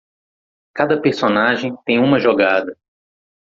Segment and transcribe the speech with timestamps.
[0.73, 2.75] Cada personagem tem uma jogada